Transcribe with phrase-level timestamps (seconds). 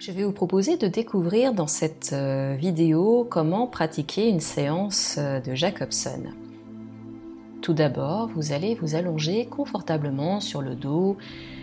[0.00, 5.40] Je vais vous proposer de découvrir dans cette euh, vidéo comment pratiquer une séance euh,
[5.40, 6.22] de Jacobson.
[7.60, 11.18] Tout d'abord, vous allez vous allonger confortablement sur le dos,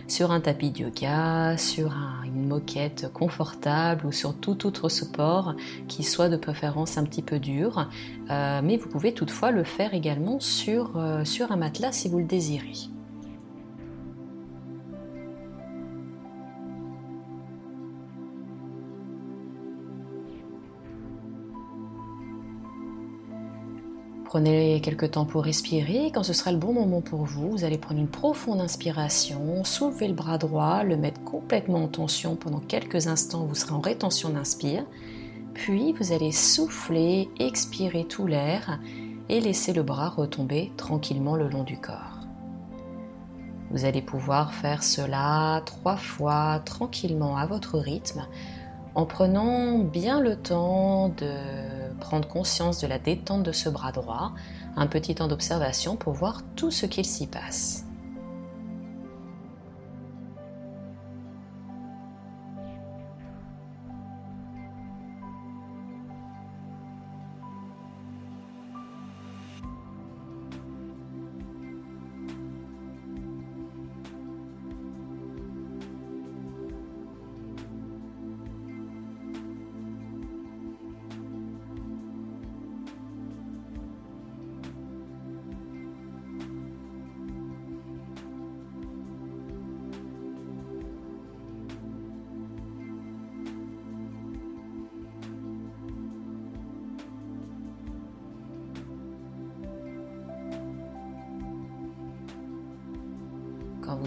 [0.07, 1.95] sur un tapis de yoga, sur
[2.25, 5.55] une moquette confortable ou sur tout autre support
[5.87, 7.89] qui soit de préférence un petit peu dur.
[8.29, 10.91] Euh, mais vous pouvez toutefois le faire également sur,
[11.23, 12.91] sur un matelas si vous le désirez.
[24.37, 26.11] Prenez quelques temps pour respirer.
[26.13, 30.07] Quand ce sera le bon moment pour vous, vous allez prendre une profonde inspiration, soulever
[30.07, 33.47] le bras droit, le mettre complètement en tension pendant quelques instants.
[33.47, 34.85] Vous serez en rétention d'inspire.
[35.55, 38.79] Puis vous allez souffler, expirer tout l'air
[39.27, 42.19] et laisser le bras retomber tranquillement le long du corps.
[43.71, 48.27] Vous allez pouvoir faire cela trois fois tranquillement à votre rythme
[48.93, 51.66] en prenant bien le temps de
[51.97, 54.33] prendre conscience de la détente de ce bras droit,
[54.75, 57.86] un petit temps d'observation pour voir tout ce qu'il s'y passe.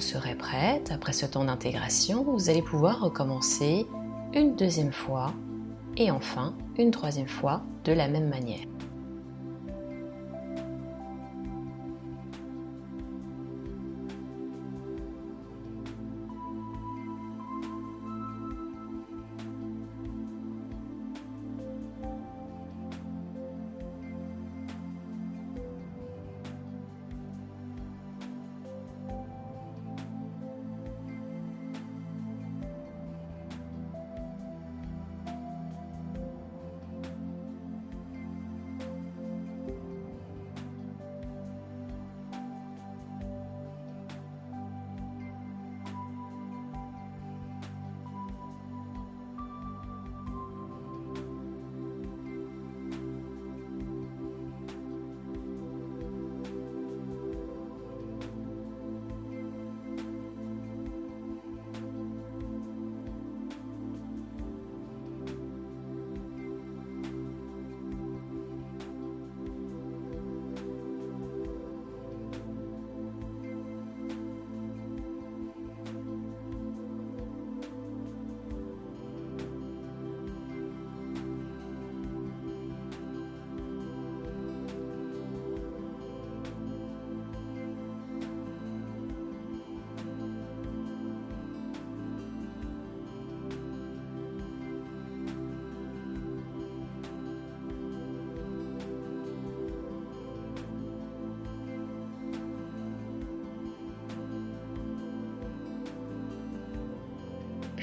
[0.00, 3.86] Vous serez prête, après ce temps d'intégration, vous allez pouvoir recommencer
[4.32, 5.34] une deuxième fois
[5.98, 8.69] et enfin une troisième fois de la même manière.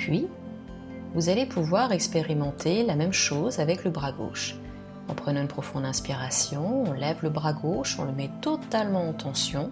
[0.07, 0.25] Puis,
[1.15, 4.55] vous allez pouvoir expérimenter la même chose avec le bras gauche.
[5.09, 9.11] En prenant une profonde inspiration, on lève le bras gauche, on le met totalement en
[9.11, 9.69] tension.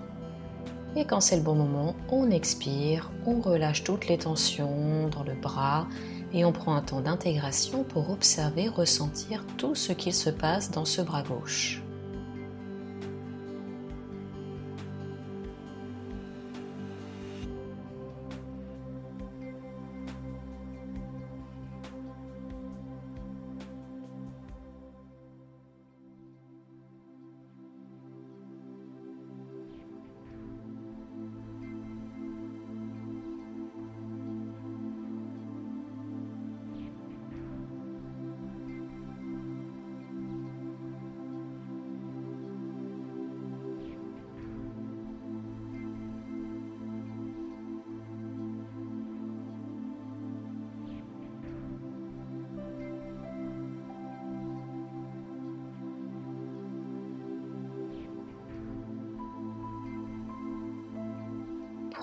[0.98, 5.36] Et quand c'est le bon moment, on expire, on relâche toutes les tensions dans le
[5.36, 5.88] bras
[6.34, 10.84] et on prend un temps d'intégration pour observer, ressentir tout ce qu'il se passe dans
[10.84, 11.85] ce bras gauche.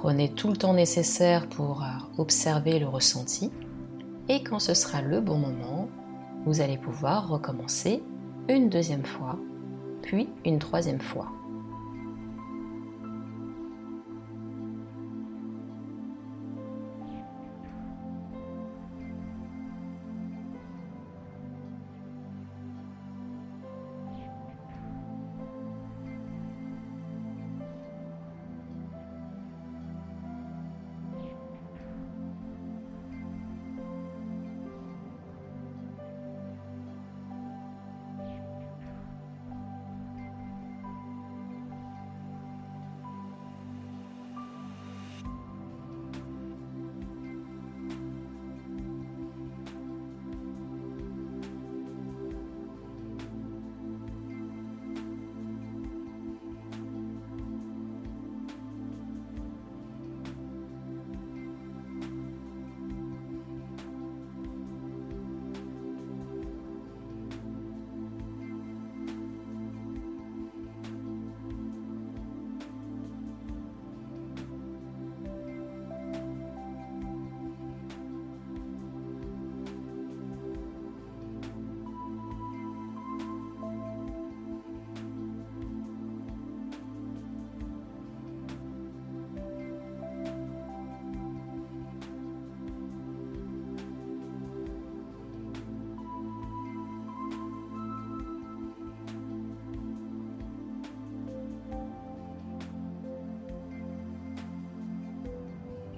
[0.03, 1.87] Prenez tout le temps nécessaire pour euh,
[2.19, 3.53] observer le ressenti.
[4.29, 5.89] Et quand ce sera le bon moment,
[6.45, 8.03] vous allez pouvoir recommencer
[8.49, 9.39] une deuxième fois,
[10.03, 11.29] puis une troisième fois.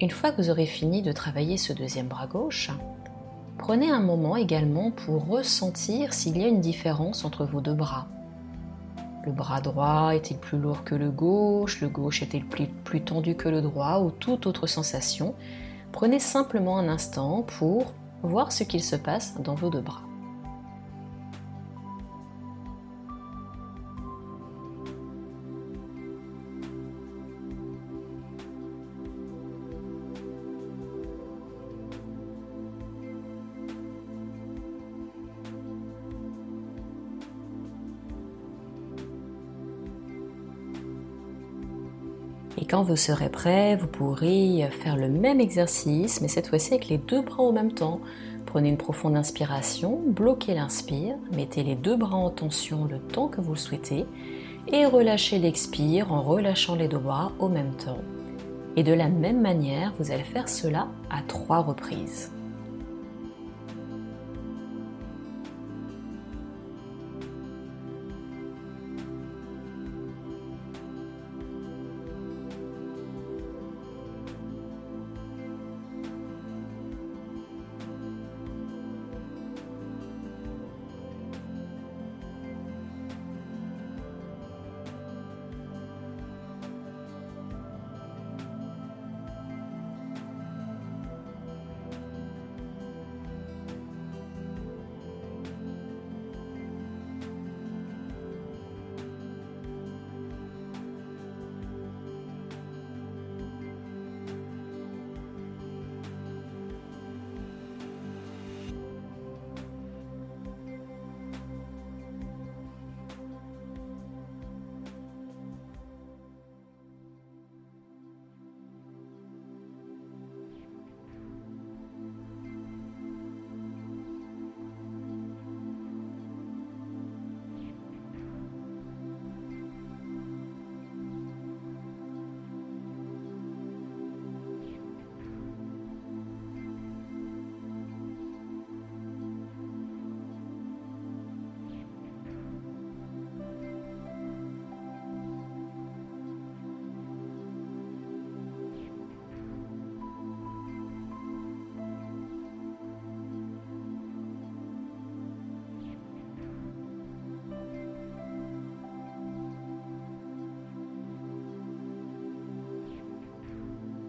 [0.00, 2.70] Une fois que vous aurez fini de travailler ce deuxième bras gauche,
[3.58, 8.08] prenez un moment également pour ressentir s'il y a une différence entre vos deux bras.
[9.24, 13.36] Le bras droit est-il plus lourd que le gauche Le gauche est-il plus, plus tendu
[13.36, 15.34] que le droit Ou toute autre sensation
[15.92, 17.92] Prenez simplement un instant pour
[18.24, 20.02] voir ce qu'il se passe dans vos deux bras.
[42.74, 46.98] Quand vous serez prêt, vous pourrez faire le même exercice, mais cette fois-ci avec les
[46.98, 48.00] deux bras au même temps.
[48.46, 53.40] Prenez une profonde inspiration, bloquez l'inspire, mettez les deux bras en tension le temps que
[53.40, 54.06] vous le souhaitez
[54.66, 58.02] et relâchez l'expire en relâchant les deux bras au même temps.
[58.74, 62.33] Et de la même manière, vous allez faire cela à trois reprises.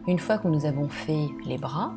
[0.08, 1.92] Une fois que nous avons fait les bras,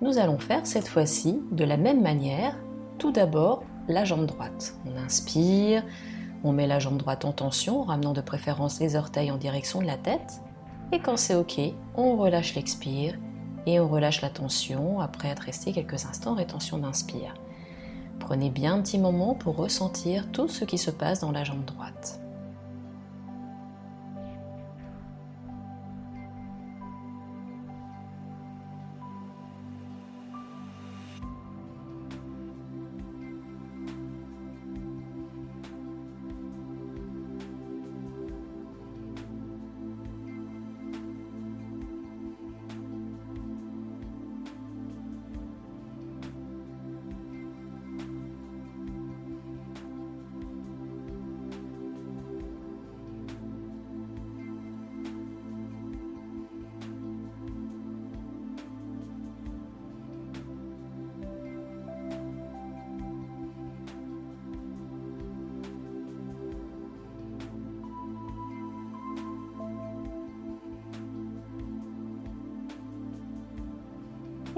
[0.00, 2.56] nous allons faire cette fois-ci de la même manière,
[2.98, 4.76] tout d'abord la jambe droite.
[4.86, 5.82] On inspire,
[6.44, 9.86] on met la jambe droite en tension, ramenant de préférence les orteils en direction de
[9.86, 10.40] la tête.
[10.92, 11.58] Et quand c'est OK,
[11.96, 13.18] on relâche l'expire
[13.66, 17.34] et on relâche la tension après être resté quelques instants en rétention d'inspire.
[18.20, 21.64] Prenez bien un petit moment pour ressentir tout ce qui se passe dans la jambe
[21.64, 22.20] droite.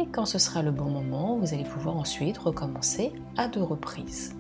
[0.01, 4.38] Et quand ce sera le bon moment, vous allez pouvoir ensuite recommencer à deux reprises.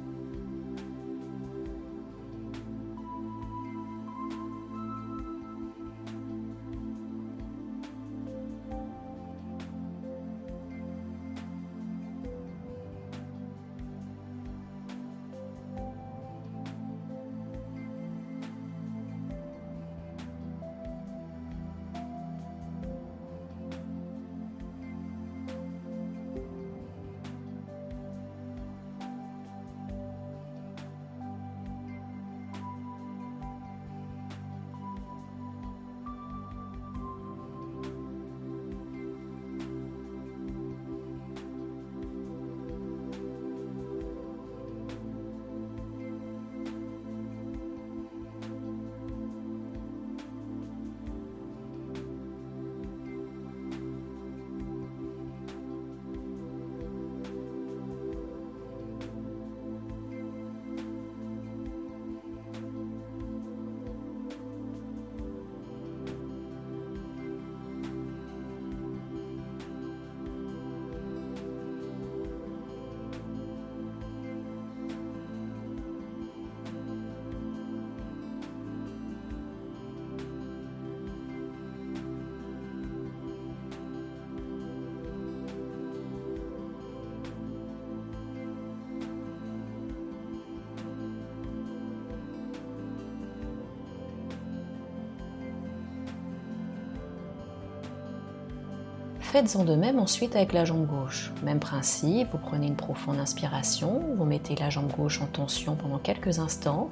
[99.30, 101.32] Faites-en de même ensuite avec la jambe gauche.
[101.42, 105.98] Même principe, vous prenez une profonde inspiration, vous mettez la jambe gauche en tension pendant
[105.98, 106.88] quelques instants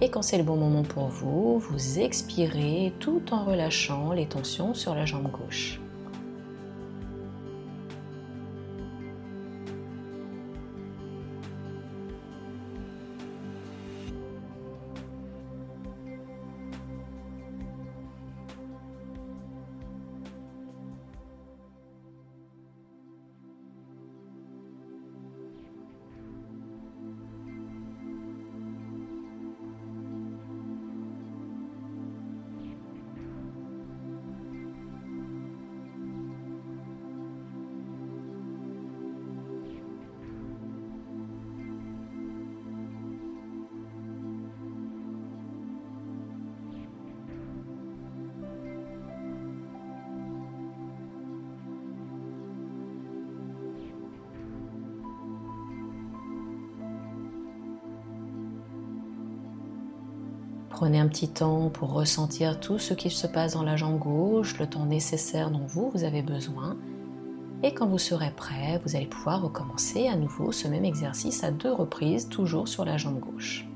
[0.00, 4.74] et quand c'est le bon moment pour vous, vous expirez tout en relâchant les tensions
[4.74, 5.80] sur la jambe gauche.
[60.80, 64.58] Prenez un petit temps pour ressentir tout ce qui se passe dans la jambe gauche,
[64.58, 66.74] le temps nécessaire dont vous, vous avez besoin.
[67.62, 71.50] Et quand vous serez prêt, vous allez pouvoir recommencer à nouveau ce même exercice à
[71.50, 73.69] deux reprises, toujours sur la jambe gauche.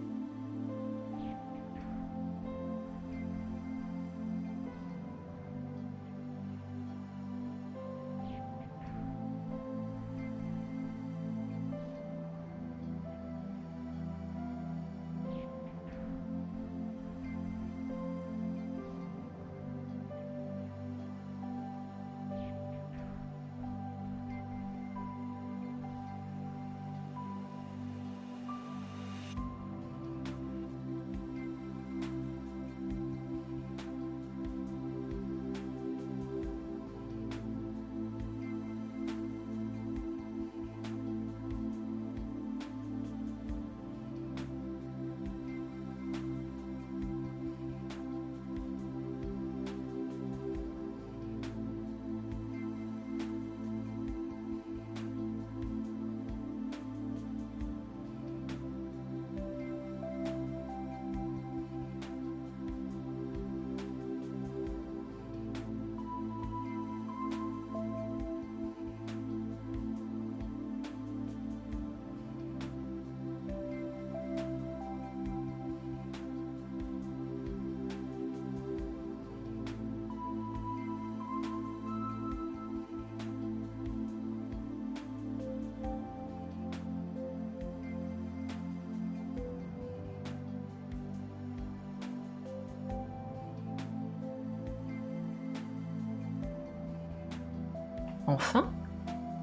[98.34, 98.70] Enfin,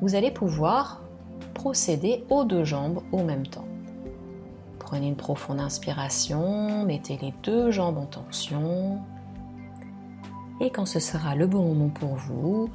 [0.01, 1.01] vous allez pouvoir
[1.53, 3.67] procéder aux deux jambes au même temps.
[4.79, 8.99] Prenez une profonde inspiration, mettez les deux jambes en tension.
[10.59, 12.69] Et quand ce sera le bon moment pour vous,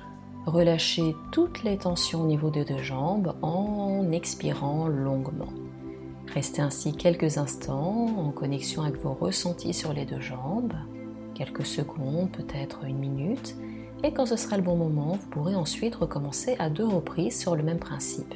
[0.47, 5.53] Relâchez toutes les tensions au niveau des deux jambes en expirant longuement.
[6.33, 10.75] Restez ainsi quelques instants en connexion avec vos ressentis sur les deux jambes,
[11.35, 13.57] quelques secondes, peut-être une minute,
[14.03, 17.57] et quand ce sera le bon moment, vous pourrez ensuite recommencer à deux reprises sur
[17.57, 18.35] le même principe.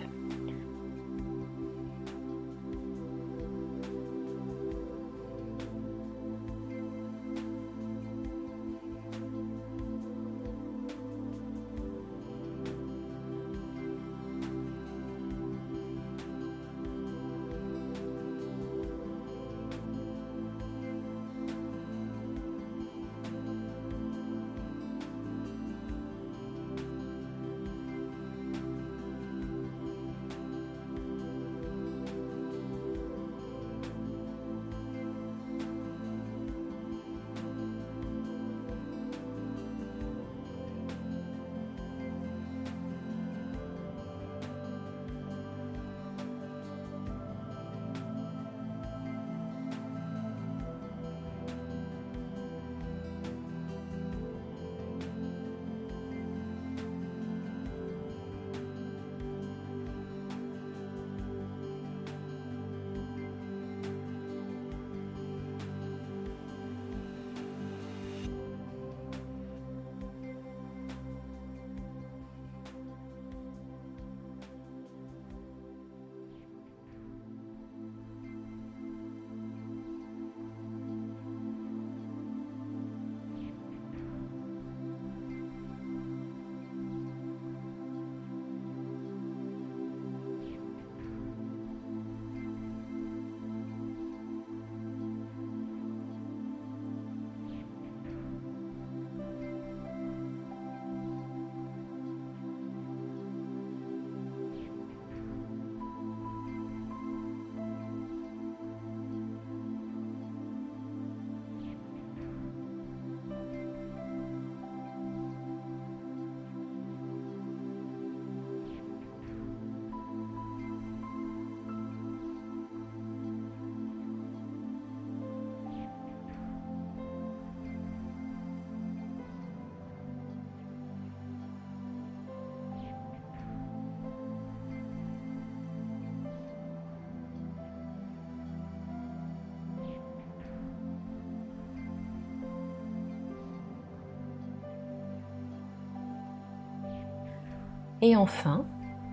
[148.10, 148.64] Et enfin,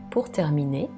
[0.09, 0.89] pour terminer,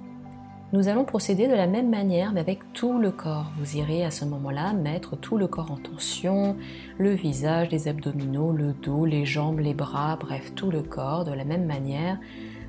[0.72, 3.52] nous allons procéder de la même manière mais avec tout le corps.
[3.58, 6.56] Vous irez à ce moment-là mettre tout le corps en tension,
[6.98, 11.34] le visage, les abdominaux, le dos, les jambes, les bras, bref tout le corps de
[11.34, 12.18] la même manière.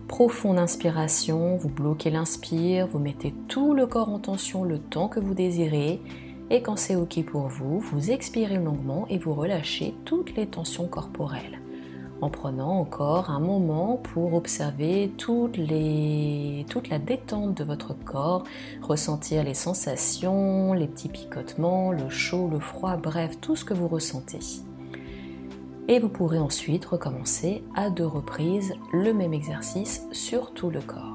[0.09, 5.21] Profonde inspiration, vous bloquez l'inspire, vous mettez tout le corps en tension le temps que
[5.21, 6.03] vous désirez
[6.51, 10.89] et quand c'est ok pour vous, vous expirez longuement et vous relâchez toutes les tensions
[10.89, 11.61] corporelles
[12.21, 18.45] en prenant encore un moment pour observer toute la détente de votre corps,
[18.83, 23.89] ressentir les sensations, les petits picotements, le chaud, le froid, bref, tout ce que vous
[23.89, 24.41] ressentez.
[25.89, 31.10] Et vous pourrez ensuite recommencer à deux reprises le même exercice sur tout le corps.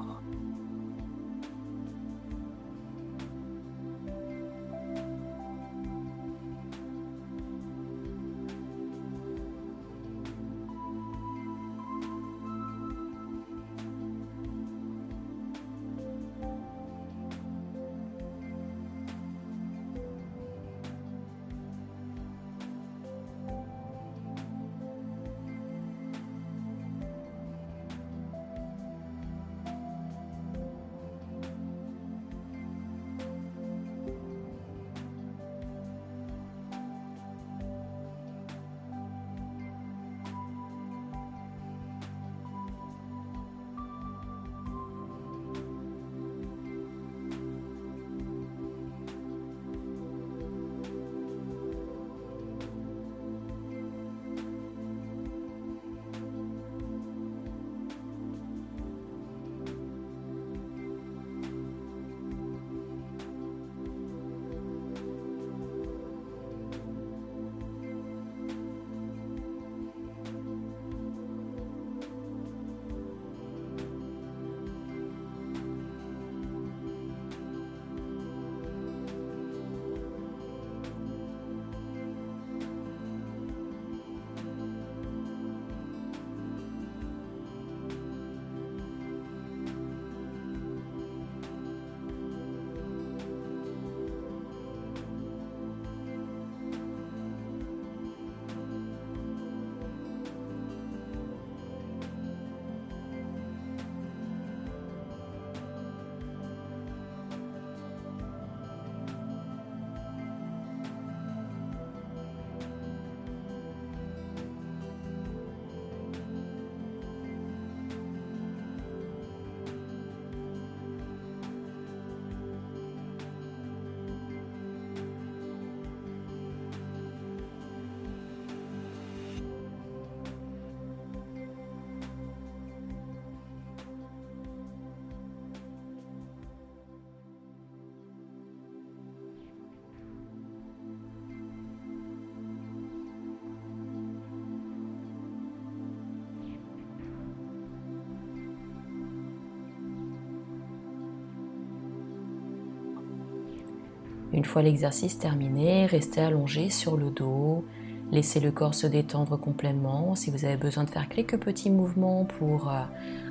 [154.36, 157.64] Une fois l'exercice terminé, restez allongé sur le dos,
[158.12, 160.14] laissez le corps se détendre complètement.
[160.14, 162.82] Si vous avez besoin de faire quelques petits mouvements pour euh,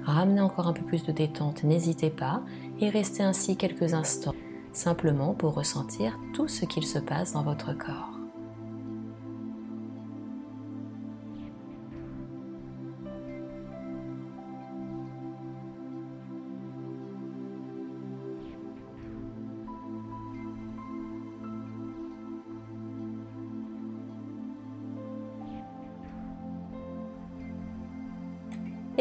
[0.03, 2.41] ramener encore un peu plus de détente, n'hésitez pas
[2.79, 4.35] et restez ainsi quelques instants,
[4.73, 8.14] simplement pour ressentir tout ce qu'il se passe dans votre corps.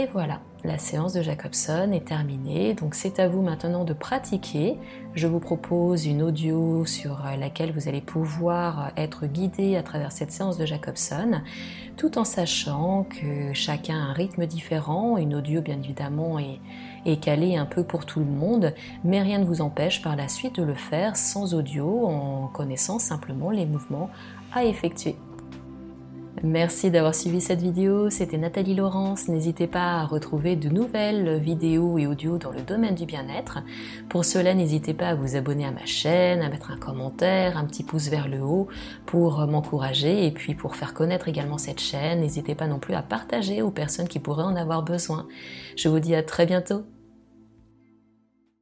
[0.05, 4.77] Et voilà, la séance de Jacobson est terminée, donc c'est à vous maintenant de pratiquer.
[5.15, 10.31] Je vous propose une audio sur laquelle vous allez pouvoir être guidé à travers cette
[10.31, 11.41] séance de Jacobson,
[11.97, 15.17] tout en sachant que chacun a un rythme différent.
[15.17, 19.47] Une audio, bien évidemment, est, calée un peu pour tout le monde, mais rien ne
[19.47, 24.11] vous empêche par la suite de le faire sans audio, en connaissant simplement les mouvements
[24.53, 25.17] à effectuer.
[26.47, 29.29] Merci d'avoir suivi cette vidéo, c'était Nathalie Laurence.
[29.29, 33.61] N'hésitez pas à retrouver de nouvelles vidéos et audios dans le domaine du bien-être.
[34.11, 37.65] Pour cela, n'hésitez pas à vous abonner à ma chaîne, à mettre un commentaire, un
[37.65, 38.69] petit pouce vers le haut
[39.07, 42.21] pour m'encourager et puis pour faire connaître également cette chaîne.
[42.21, 45.27] N'hésitez pas non plus à partager aux personnes qui pourraient en avoir besoin.
[45.77, 46.85] Je vous dis à très bientôt.